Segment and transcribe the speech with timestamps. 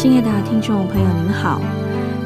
[0.00, 1.60] 亲爱的听众朋友，您好。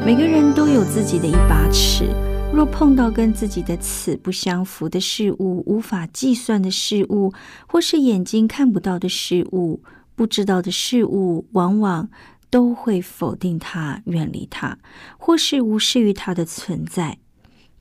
[0.05, 2.07] 每个人都有自己的一把尺，
[2.53, 7.33] 若碰到跟自己的尺不相符的事物、无法计算的事物，
[7.67, 9.83] 或是眼睛看不到的事物、
[10.15, 12.07] 不知道的事物，往往
[12.49, 14.77] 都会否定它、远离它，
[15.17, 17.17] 或是无视于它的存在。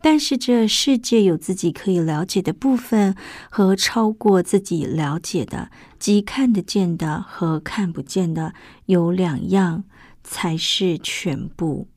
[0.07, 3.17] 但是，这世界有自己可以了解的部分
[3.49, 8.53] 和超过自己了解的，即看得见的和看不见的
[8.85, 9.85] 有两样
[10.23, 11.89] 才是全部。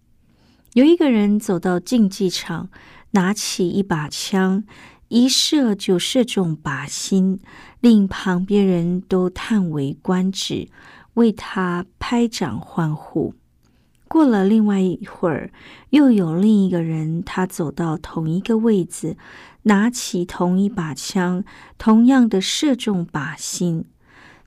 [0.71, 2.69] 有一个人走到竞技场，
[3.11, 4.63] 拿起一把枪，
[5.09, 7.41] 一射就射中靶心，
[7.81, 10.69] 令旁边人都叹为观止，
[11.15, 13.33] 为他拍掌欢呼。
[14.07, 15.51] 过了另外一会儿，
[15.91, 19.17] 又有另一个人，他走到同一个位置，
[19.63, 21.43] 拿起同一把枪，
[21.77, 23.85] 同样的射中靶心。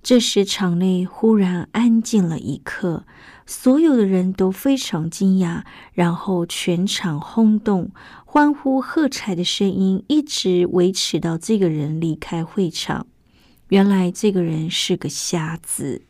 [0.02, 3.04] 这时场内忽然安静了一刻，
[3.44, 7.90] 所有的人都非常惊讶，然后全场轰动，
[8.24, 13.06] 欢呼喝彩的声音一直维持到这个人离开会场。
[13.68, 16.02] 原来这个人是个瞎子。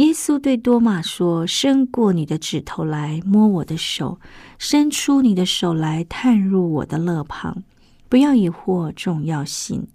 [0.00, 4.18] 耶稣对多马说：“伸过你的指头来摸我的手，
[4.56, 7.62] 伸出你的手来探入我的肋旁，
[8.08, 9.86] 不要疑惑，重要信。”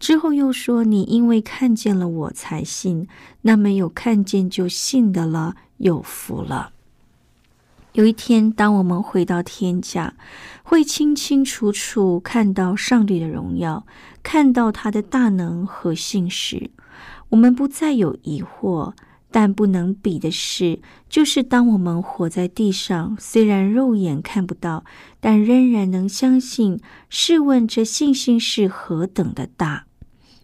[0.00, 3.06] 之后又说：“你因为看见了我才信，
[3.42, 6.72] 那没有看见就信的了，有福了。”
[7.94, 10.14] 有一天，当我们回到天家，
[10.64, 13.86] 会清清楚楚看到上帝的荣耀，
[14.24, 16.72] 看到他的大能和信实，
[17.28, 18.94] 我们不再有疑惑。
[19.30, 24.84] 但不能比的是，就是当我们活在地上，虽然肉眼看不到，
[25.20, 26.80] 但仍然能相信。
[27.10, 29.86] 试问这信心是何等的大？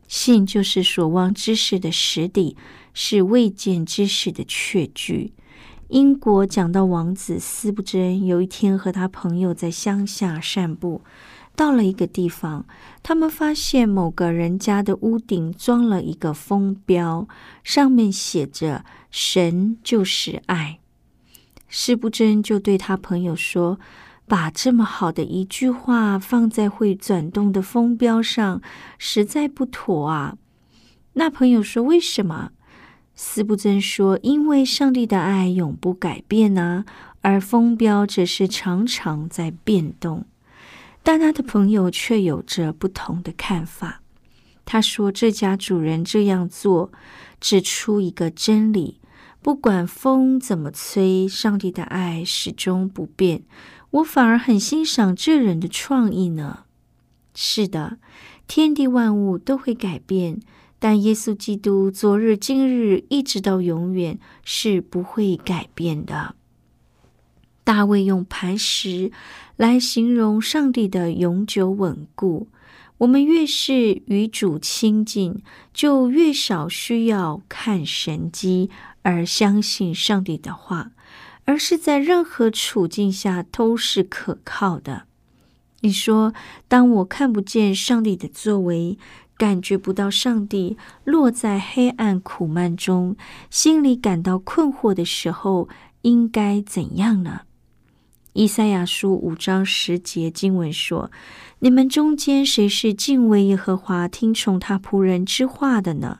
[0.07, 2.57] 信就是所望之事的实底，
[2.93, 5.33] 是未见之事的确据。
[5.89, 11.03] 英国讲到王子斯布珍，有一天和他朋友在乡下散步。
[11.57, 12.67] 到了一个地方，
[13.03, 17.29] 他们发现某个人家的屋顶装了一个风标，
[17.63, 20.81] 上面写着“神就是爱”。
[21.69, 23.79] 施不真就对他朋友说
[24.27, 28.61] ：“把这么好的一句话放在会转动的风标上，
[28.99, 30.37] 实在不妥啊。”
[31.15, 32.51] 那朋友说：“为什么？”
[33.15, 36.85] 施不真说：“因为上帝的爱永不改变啊，
[37.21, 40.25] 而风标只是常常在变动。”
[41.05, 44.01] 但他的朋友却有着不同的看法。
[44.65, 46.91] 他说：“这家主人这样做，
[47.39, 48.99] 指出一个真理：
[49.43, 53.43] 不管风怎么吹，上帝的爱始终不变。
[53.91, 56.65] 我反而很欣赏这人的创意呢。
[57.35, 57.99] 是的，
[58.49, 60.41] 天地万物都会改变，
[60.79, 66.35] 但耶稣基督昨日、今日，一直到永远是不会改变的。”
[67.65, 69.11] 大卫用磐石
[69.57, 72.49] 来形容上帝的永久稳固。
[72.99, 75.43] 我们越是与主亲近，
[75.73, 78.71] 就越少需要看神迹
[79.03, 80.93] 而相信上帝的话，
[81.45, 85.07] 而是在任何处境下都是可靠的。
[85.81, 86.33] 你说，
[86.69, 88.97] 当我看不见上帝的作为，
[89.37, 93.17] 感觉不到上帝落在黑暗苦闷中，
[93.51, 95.69] 心里感到困惑的时候，
[96.03, 97.41] 应该怎样呢？
[98.35, 101.13] 以赛亚书五章十节经文说
[101.61, 106.19] ：“你们中间谁是敬畏耶和华、听从他仆人之话的呢？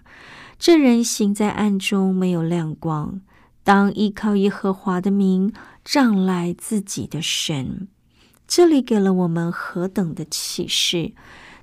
[0.57, 3.21] 这人行在暗中，没有亮光。
[3.65, 5.53] 当依靠耶和华的名，
[5.85, 7.89] 仗赖自己的神。”
[8.47, 11.15] 这里给了我们何等的启示！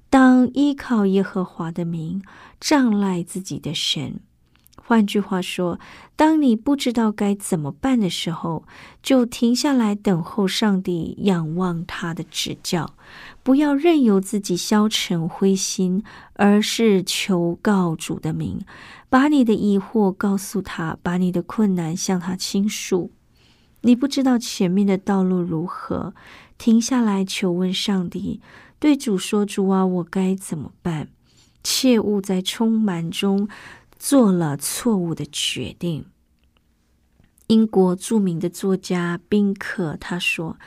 [0.09, 2.21] 当依靠耶和华的名，
[2.59, 4.19] 仗赖自己的神。
[4.91, 5.79] 换句话说，
[6.17, 8.65] 当你不知道该怎么办的时候，
[9.01, 12.93] 就停下来等候上帝，仰望他的指教，
[13.41, 16.03] 不要任由自己消沉灰心，
[16.33, 18.59] 而是求告主的名，
[19.09, 23.11] 把你的疑惑告诉他，把你的困难向他倾诉。
[23.83, 26.13] 你不知道前面的道路如何，
[26.57, 28.41] 停下来求问上帝，
[28.77, 31.07] 对主说：“主啊，我该怎么办？”
[31.63, 33.47] 切勿在充满中
[34.03, 36.05] 做了错误的决定。
[37.45, 40.57] 英国著名的作家宾克他说：“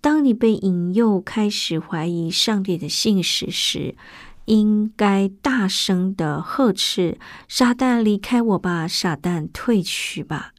[0.00, 3.94] 当你被引诱开始怀疑上帝的信实时，
[4.46, 8.88] 应该大声的呵斥：‘撒旦，离开我吧！
[8.88, 10.54] 撒旦，退去吧！’”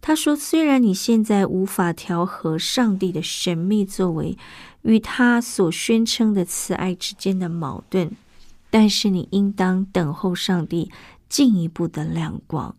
[0.00, 4.38] 他说：“虽然你现在无法调和上帝的神秘作为
[4.80, 8.16] 与他所宣称的慈爱之间的矛盾，
[8.70, 10.90] 但是你应当等候上帝
[11.30, 12.76] 进一步的亮光，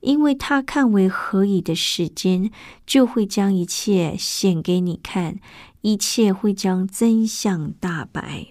[0.00, 2.50] 因为他看为何以的时间，
[2.84, 5.38] 就会将一切显给你看，
[5.82, 8.48] 一切会将真相大白。”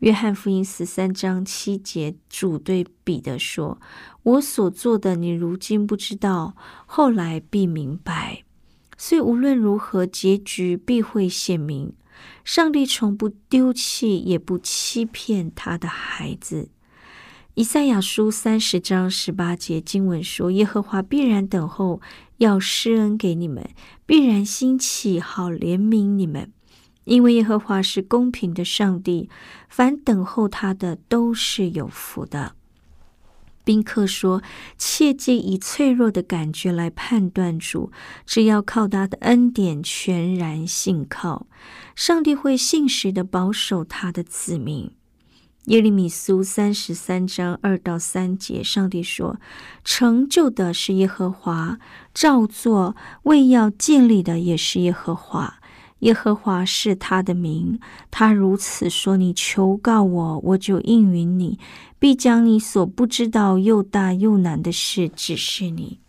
[0.00, 3.78] 约翰福音十三章七节，主对彼得说
[4.24, 6.56] ：“我所做的，你如今不知道，
[6.86, 8.44] 后来必明白。
[8.96, 11.92] 所以无论如何，结局必会显明。
[12.44, 16.70] 上帝从不丢弃，也不欺骗他的孩子。”
[17.54, 22.00] 以赛亚书三十章十八节经文说：“耶和华必然等候，
[22.38, 23.64] 要施恩给你们；
[24.06, 26.52] 必然兴起，好怜悯你们。”
[27.04, 29.28] 因为耶和华是公平的上帝，
[29.68, 32.54] 凡等候他的都是有福的。
[33.64, 34.42] 宾客说
[34.78, 37.90] ：“切忌以脆弱的感觉来判断主，
[38.24, 41.48] 只要靠他的恩典，全然信靠，
[41.96, 44.92] 上帝会信实的保守他的子民。”
[45.66, 49.38] 耶利米书三十三章二到三节，上帝说
[49.84, 51.78] ：“成就的是耶和华，
[52.14, 55.58] 照做为要建立的也是耶和华。”
[56.00, 57.78] 耶和华是他的名，
[58.10, 61.58] 他如此说：“你求告我，我就应允你，
[61.98, 66.00] 必将你所不知道又大又难的事指示你。”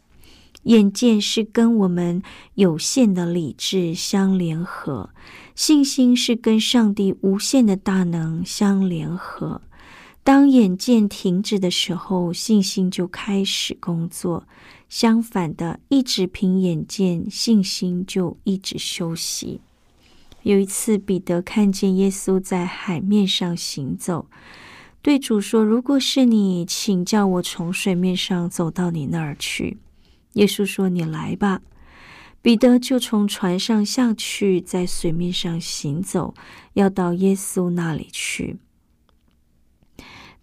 [0.64, 2.22] 眼见是跟我们
[2.54, 5.10] 有限的理智相联合，
[5.56, 9.62] 信心是跟上帝无限的大能相联合。
[10.24, 14.44] 当眼见停止的时候，信心就开始工作；
[14.88, 19.62] 相反的，一直凭眼见，信心就一直休息。
[20.44, 24.28] 有一次，彼得看见耶稣在海面上行走，
[25.02, 29.78] 对主说：“如果是你，请叫我从水面上走到你那儿去。”
[30.34, 31.62] 耶稣说：“你来吧。”
[32.42, 36.34] 彼得就从船上下去，在水面上行走，
[36.74, 38.58] 要到耶稣那里去。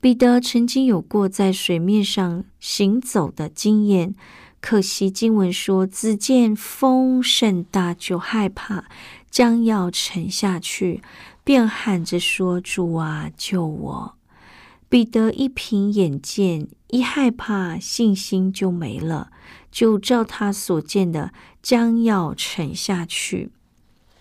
[0.00, 4.15] 彼得曾经有过在水面上行走的经验，
[4.61, 8.85] 可惜经文说：“只见风甚大，就害怕。”
[9.31, 11.03] 将要沉下去，
[11.45, 14.15] 便喊着说：“主啊，救我！”
[14.89, 19.31] 彼得一凭眼见，一害怕，信心就没了，
[19.71, 21.33] 就照他所见的，
[21.69, 23.50] 将要沉下去。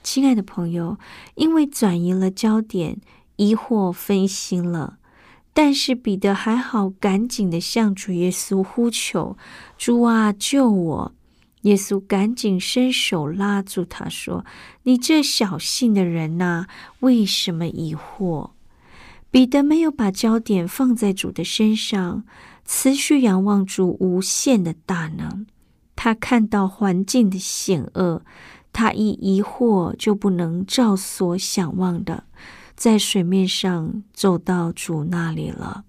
[0.03, 0.97] 亲爱的朋友，
[1.35, 2.99] 因为转移了焦点，
[3.37, 4.97] 疑惑分心了，
[5.53, 9.37] 但是彼得还好，赶紧的向主耶稣呼求
[9.79, 11.13] ：“主啊，救我！”
[11.63, 14.43] 耶稣赶紧伸手拉住他，说
[14.83, 16.67] ：“你这小信的人呐，
[16.99, 18.49] 为什么疑惑？”
[19.31, 22.25] 彼得没有把焦点放在主的身上，
[22.65, 25.45] 持续仰望主无限的大能。
[25.97, 28.21] 他看到环境的险恶，
[28.71, 32.23] 他一疑惑就不能照所想望的
[32.75, 35.83] 在水面上走到主那里了。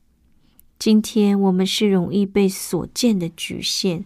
[0.79, 4.05] 今天我们是容易被所见的局限。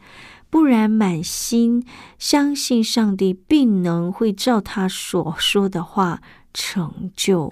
[0.51, 1.83] 不然，满心
[2.19, 6.21] 相信上帝必能会照他所说的话
[6.53, 7.51] 成就，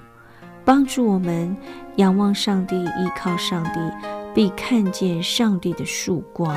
[0.67, 1.57] 帮助我们
[1.97, 3.71] 仰望上帝，依靠上帝，
[4.35, 6.55] 并看见上帝的曙光。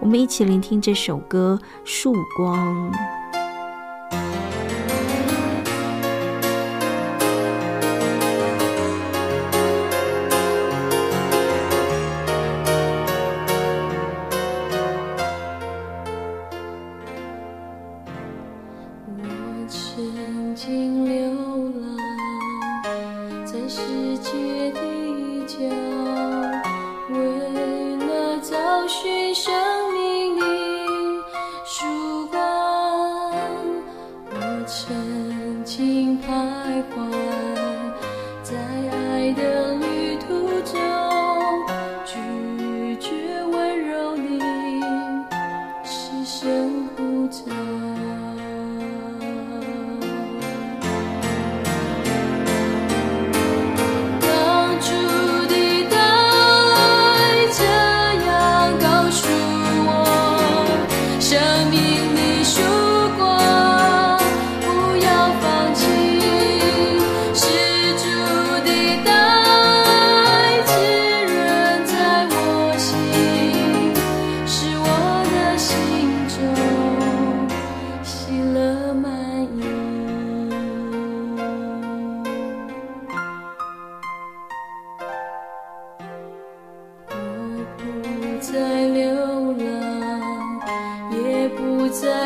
[0.00, 2.92] 我们一起聆听这首歌《曙光》。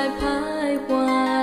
[0.01, 1.40] 在徘徊。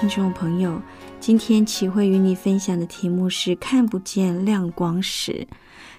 [0.00, 0.80] 听众朋友，
[1.20, 5.46] 今天启慧与你分享的题目是“看不见亮光时”。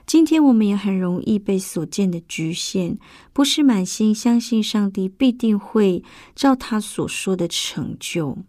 [0.08, 2.98] 今天我们也很容易被所见的局限，
[3.32, 6.04] 不是满心相信上帝必定会
[6.34, 8.40] 照他所说的成就。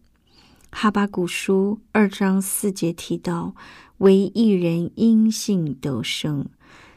[0.70, 3.54] 哈巴古书二章四节提到
[3.98, 6.46] ：“唯一人因信得生。”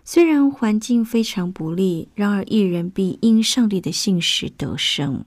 [0.05, 5.25] 虽然环境非常不利，然而一人必因上帝的信实得生。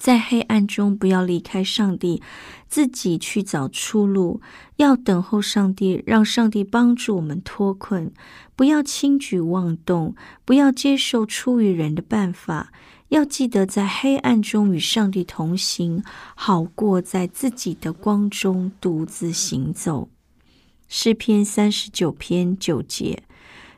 [0.00, 2.22] 在黑暗中，不要离开上帝，
[2.66, 4.40] 自己去找出路。
[4.76, 8.10] 要等候上帝，让上帝帮助我们脱困。
[8.56, 10.14] 不要轻举妄动，
[10.46, 12.72] 不要接受出于人的办法。
[13.10, 16.02] 要记得在黑暗中与上帝同行，
[16.34, 20.08] 好过在自己的光中独自行走。
[20.88, 23.24] 诗篇三十九篇九节。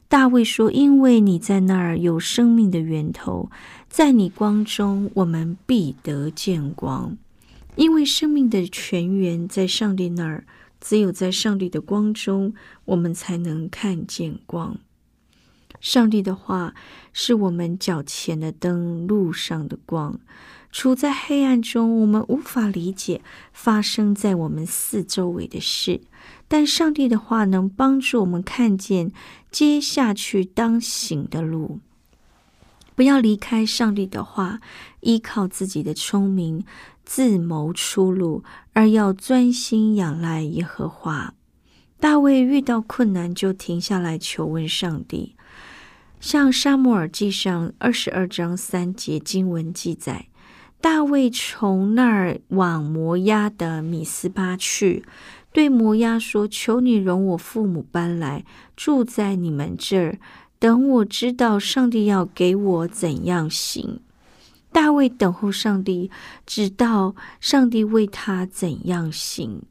[0.08, 3.50] 大卫说：“因为你在那儿有生命的源头，
[3.92, 7.18] 在你光中，我们必得见光。
[7.76, 10.46] 因为生命的泉源在上帝那儿，
[10.80, 12.54] 只有在上帝的光中，
[12.86, 14.78] 我们才能看见光。
[15.78, 16.74] 上帝的话
[17.12, 20.18] 是我们脚前的灯，路上的光。
[20.70, 23.20] 处在黑暗中，我们无法理解
[23.52, 26.00] 发生在我们四周围的事。”
[26.48, 29.12] 但上帝的话能帮助我们看见
[29.50, 31.80] 接下去当行的路。
[33.02, 34.60] 不要离开上帝的话，
[35.00, 36.64] 依靠自己的聪明
[37.04, 38.44] 自谋出路，
[38.74, 41.34] 而要专心仰赖耶和华。
[41.98, 45.34] 大卫遇到困难就停下来求问上帝，
[46.20, 50.28] 像沙漠耳记上二十二章三节经文记载，
[50.80, 55.04] 大卫从那儿往摩押的米斯巴去。
[55.52, 58.44] 对摩押说：“求你容我父母搬来
[58.76, 60.18] 住在你们这儿，
[60.62, 63.98] 等我知道上帝要给我怎样行。”
[64.70, 66.08] 大卫等候上帝，
[66.46, 69.62] 直到上帝为他怎样行。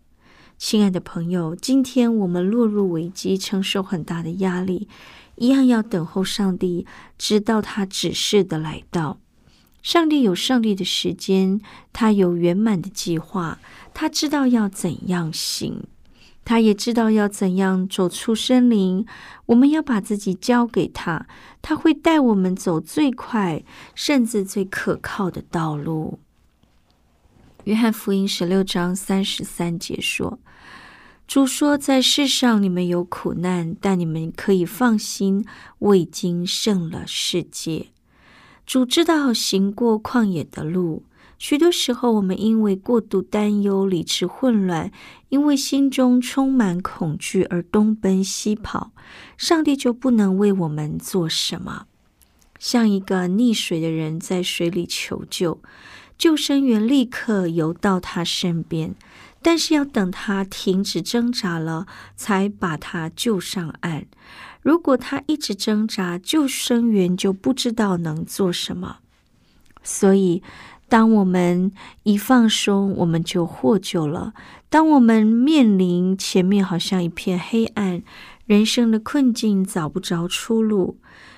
[0.57, 4.89] 亲爱的朋友，今天我们落入危机，承受很大的压力，
[5.37, 6.85] 一样要等候上帝，
[7.17, 9.17] 直到他指示的来到。
[9.81, 11.61] 上帝有上帝的时间，
[11.93, 13.59] 他有圆满的计划。
[13.93, 15.85] 他知道要怎样行，
[16.43, 19.05] 他也知道要怎样走出森林。
[19.47, 21.27] 我们要把自己交给他，
[21.61, 23.63] 他会带我们走最快，
[23.95, 26.19] 甚至最可靠的道路。
[27.65, 30.39] 约翰福音十六章三十三节说
[31.27, 35.45] ：“主说，在世上你们有苦难，但你们可以放心，
[35.77, 37.87] 我已经胜了世界。”
[38.65, 41.03] 主知道行过旷野的路。
[41.41, 44.91] 许多时候，我们因为过度担忧、理智混乱，
[45.29, 48.91] 因为心中充满恐惧而东奔西跑，
[49.37, 51.87] 上帝就不能为我们做什么。
[52.59, 55.59] 像一个溺水的人在水里求救，
[56.15, 58.93] 救生员立刻游到他身边，
[59.41, 64.05] 但是要等他停止挣扎了，才把他救上岸。
[64.61, 68.97] 如果他一直挣扎，救生员就不知道能做什么。
[69.81, 70.43] 所以。
[70.91, 71.71] 当我们
[72.03, 74.33] 一放松，我们就获救了。
[74.69, 78.03] 当我们面临前面好像一片黑暗，
[78.45, 80.97] 人生的困境找不着出路。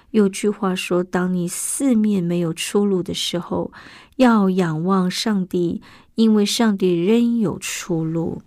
[0.09, 3.71] 有句话说：“当你四面没有出路的时候，
[4.15, 5.83] 要仰望上帝，
[6.15, 8.41] 因为上帝仍有出路。”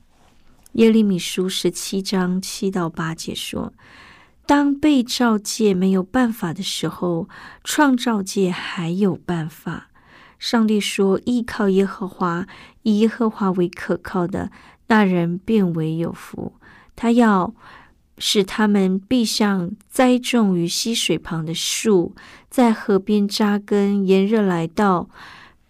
[0.74, 3.72] 耶利米书十七章七到八节说
[4.44, 7.28] ：“当被造界没有办法的时候，
[7.62, 9.90] 创造界还有办法。”
[10.38, 12.46] 上帝说：“依靠耶和华，
[12.82, 14.50] 以耶和华为可靠的
[14.88, 16.54] 那人，变为有福。
[16.94, 17.54] 他要。”
[18.18, 22.14] 使他们必像栽种于溪水旁的树，
[22.48, 25.10] 在河边扎根，炎热来到，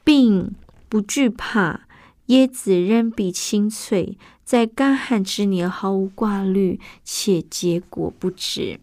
[0.05, 0.55] 并
[0.89, 1.89] 不惧怕。
[2.29, 8.79] 椰子仍比青翠，在干旱之年毫无挂虑，且结果不止。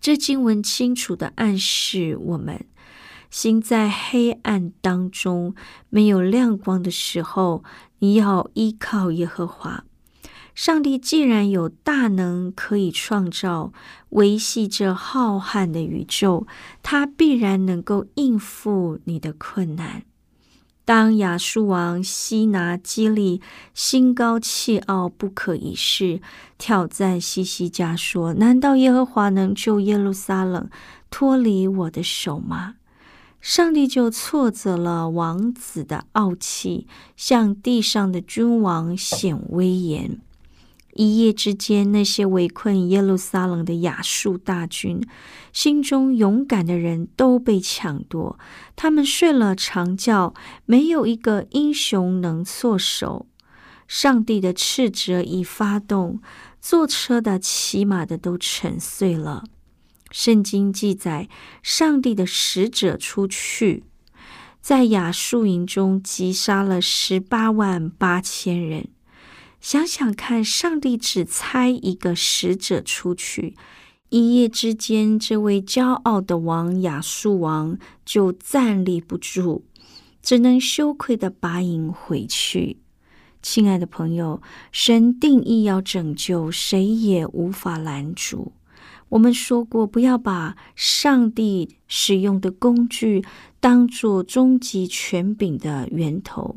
[0.00, 2.64] 这经文清楚的暗示我们：
[3.36, 5.54] 心在黑暗当中，
[5.90, 7.62] 没有亮光的时候，
[7.98, 9.84] 你要依靠耶和华。
[10.54, 13.74] 上帝既然有大能可以创造、
[14.08, 16.46] 维系这浩瀚的宇宙，
[16.82, 20.04] 他必然能够应付你的困难。
[20.86, 23.42] 当亚述王西拿基利
[23.74, 26.22] 心高气傲、不可一世，
[26.56, 30.70] 挑战西西家说：“难道耶和华能救耶路撒冷
[31.10, 32.76] 脱离我的手吗？”
[33.46, 40.20] 上帝就挫折了王子的傲气，向地上的君王显威严。
[40.94, 45.00] 一夜之间，那些围困耶路撒冷的亚述大军，
[45.52, 48.36] 心中勇敢的人都被抢夺。
[48.74, 53.26] 他们睡了长觉，没有一个英雄能措手。
[53.86, 56.20] 上帝的斥责已发动，
[56.60, 59.44] 坐车的、骑马的都沉睡了。
[60.18, 61.28] 圣经记载，
[61.62, 63.84] 上帝的使者出去，
[64.62, 68.88] 在亚述营中击杀了十八万八千人。
[69.60, 73.54] 想想看，上帝只差一个使者出去，
[74.08, 77.76] 一夜之间，这位骄傲的王亚述王
[78.06, 79.64] 就站立不住，
[80.22, 82.78] 只能羞愧的拔营回去。
[83.42, 84.40] 亲爱的朋友，
[84.72, 88.54] 神定义要拯救，谁也无法拦阻。
[89.08, 93.24] 我们说过，不要把上帝使用的工具
[93.60, 96.56] 当作终极权柄的源头。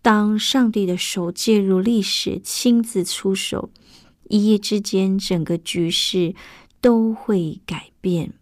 [0.00, 3.70] 当上帝的手介入历史，亲自出手，
[4.28, 6.34] 一夜之间，整个局势
[6.80, 8.32] 都会改变。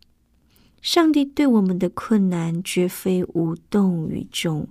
[0.80, 4.68] 上帝对我们的困难绝非无动于衷，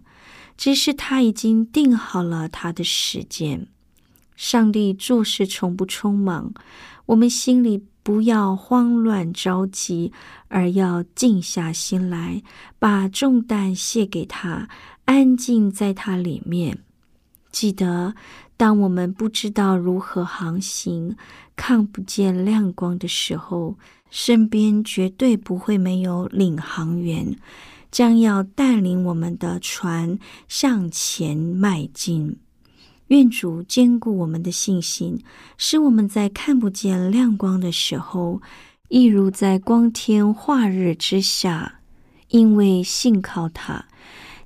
[0.57, 3.67] 只是他已经定好了他的时间。
[4.35, 6.51] 上帝做事从不匆忙，
[7.07, 10.11] 我们心里不要慌乱着急，
[10.47, 12.41] 而要静下心来，
[12.79, 14.67] 把重担卸给他。
[15.05, 16.79] 安静在它里面。
[17.51, 18.15] 记得，
[18.57, 21.15] 当我们不知道如何航行、
[21.55, 23.77] 看不见亮光的时候，
[24.09, 27.35] 身边绝对不会没有领航员，
[27.91, 30.17] 将要带领我们的船
[30.47, 32.39] 向前迈进。
[33.09, 35.21] 愿主坚固我们的信心，
[35.57, 38.41] 使我们在看不见亮光的时候，
[38.87, 41.81] 一如在光天化日之下，
[42.29, 43.85] 因为信靠他。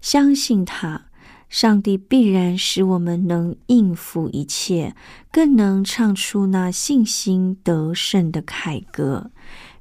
[0.02, 1.06] 相信他，
[1.48, 4.96] 上帝必然使我们能应付一切，
[5.32, 9.32] 更能唱出那信心得胜的凯歌。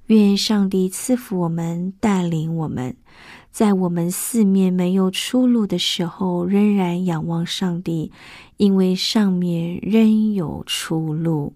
[0.06, 2.96] 愿上帝赐福我们，带领我们，
[3.52, 8.10] 在我们四面没有出路的时候，仍然仰望上帝，
[8.56, 11.52] 因为上面仍有出路。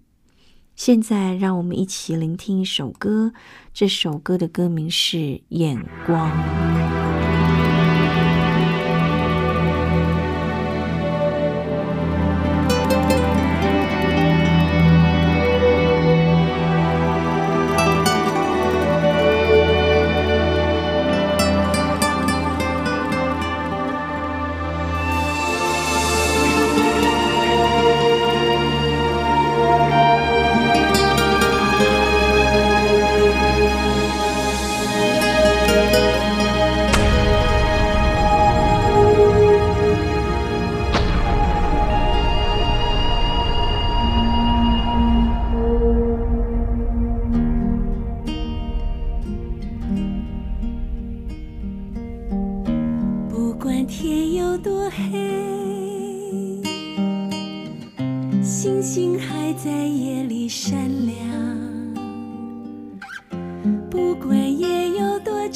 [0.74, 3.32] 现在，让我们一起聆听一首歌，
[3.72, 5.16] 这首歌的歌名是
[5.48, 6.30] 《眼光》。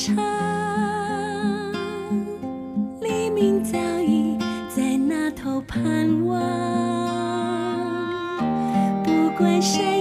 [0.02, 0.16] 场
[3.02, 4.38] 黎明早已
[4.74, 6.40] 在那头盼望。
[9.04, 9.99] 不管谁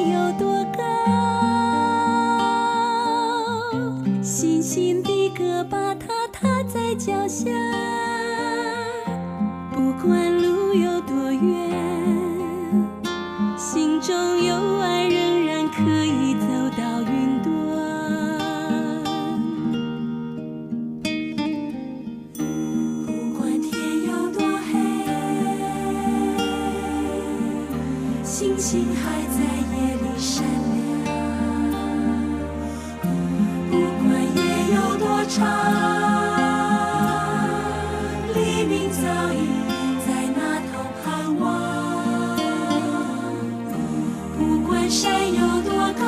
[44.89, 46.03] 山有多高？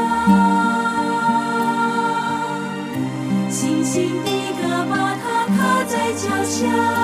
[3.48, 7.01] 星星的歌把它踏在脚下。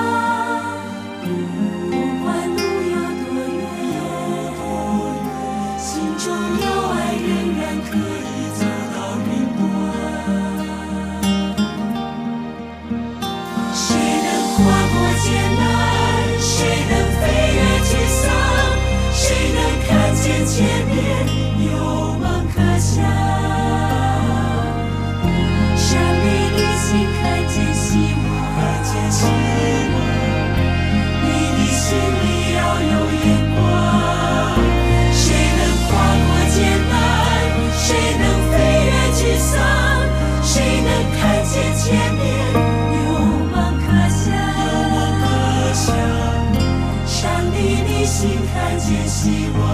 [48.20, 49.67] 心看见希望。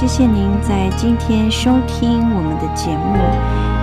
[0.00, 3.18] 谢谢您在今天收听我们的节目，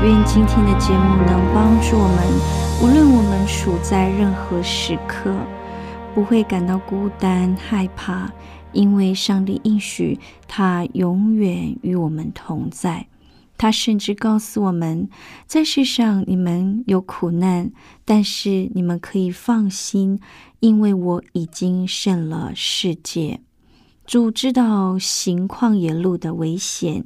[0.04, 2.82] 愿今天的节目能帮助我们。
[2.82, 5.32] 无论我们处在任何时刻，
[6.16, 8.28] 不会感到孤单、害怕，
[8.72, 13.06] 因为上帝应许他永远与我们同在。
[13.56, 15.08] 他甚至告诉我们
[15.46, 17.70] 在世上，你们有苦难，
[18.06, 20.20] 但是你们可以放心，
[20.62, 23.42] 因为我已经胜了世界。
[24.08, 27.04] 主知道行旷野路的危险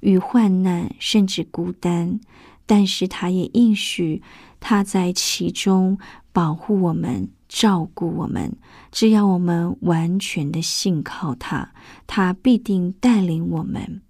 [0.00, 2.20] 与患难，甚至孤单，
[2.66, 4.22] 但是他也应许
[4.60, 5.98] 他在其中
[6.30, 8.54] 保护我们，照顾我们，
[8.90, 11.72] 只要我们完全的信靠他，
[12.06, 14.02] 他必定带领我们。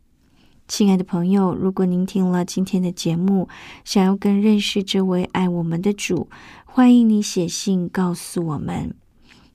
[0.67, 3.49] 亲爱的朋友，如果您听了今天的节目，
[3.85, 6.29] 想要更认识这位爱我们的主，
[6.65, 8.97] 欢迎你写信告诉我们。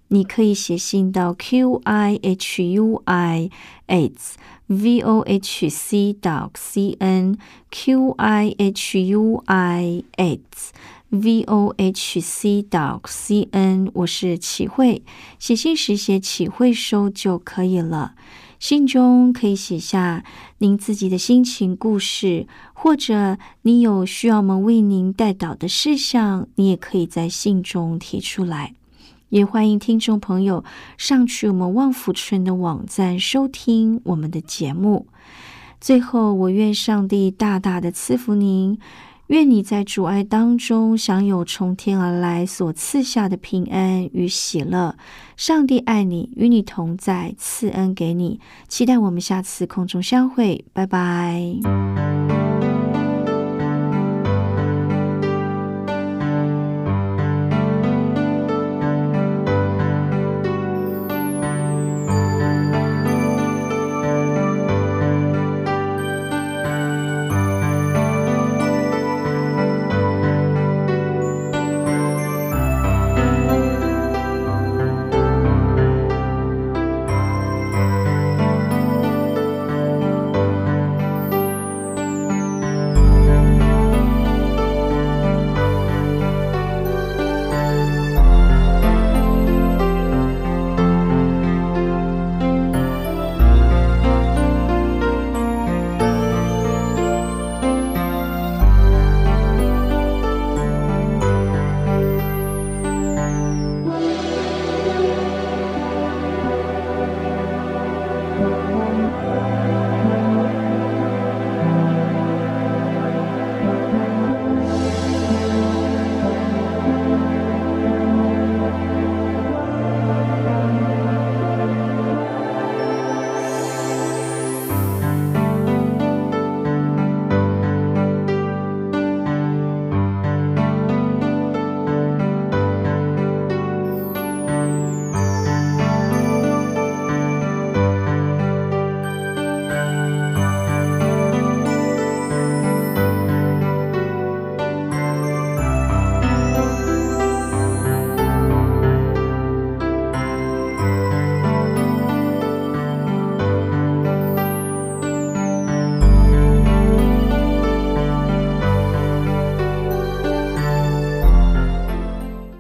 [0.10, 3.50] 你可以写信到 q i h u i
[3.88, 4.36] aids
[4.68, 7.38] v o h c dot c n
[7.70, 10.70] q i h u i aids
[11.10, 13.92] v o h c dot c n。
[13.94, 15.02] 我是启慧，
[15.40, 18.16] 写信时写启慧收就可以了。
[18.60, 20.24] 信中可以写下
[20.60, 28.74] 您自己的心情故事，或者你有需要我们为您带导的事项，你也可以在信中提出来。
[29.30, 30.64] 也欢迎听众朋友
[30.98, 35.08] 上去我们旺福村的网站收听我们的节目。
[35.80, 38.80] 最后，我愿上帝大大的赐福您，
[39.28, 44.96] 愿你在主爱当中享有从天而来所赐下的平安与喜乐。
[45.36, 48.40] 上帝爱你，与你同在，赐恩给你。
[48.68, 52.47] 期待我们下次空中相会，拜拜。